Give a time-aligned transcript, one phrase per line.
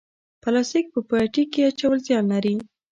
[0.43, 2.55] پلاستیک په پټي کې اچول زیان لري؟